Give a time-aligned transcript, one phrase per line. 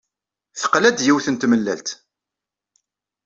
[0.59, 1.89] Teqla-d yiwet n tmellalt.